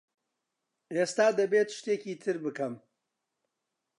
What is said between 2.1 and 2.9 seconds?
تر بکەم.